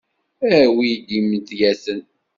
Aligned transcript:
Awi-d 0.61 1.07
imedyaten. 1.19 2.01